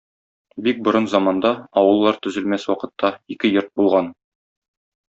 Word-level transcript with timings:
Бик 0.67 0.79
борын 0.87 1.07
заманда, 1.11 1.51
авыллар 1.83 2.19
төзелмәс 2.25 2.67
вакытта, 2.73 3.15
ике 3.37 3.55
йорт 3.55 3.73
булган. 3.79 4.13